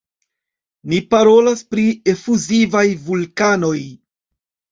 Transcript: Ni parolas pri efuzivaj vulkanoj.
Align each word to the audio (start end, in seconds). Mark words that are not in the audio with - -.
Ni 0.93 1.01
parolas 1.09 1.61
pri 1.73 1.83
efuzivaj 2.15 2.83
vulkanoj. 3.09 3.77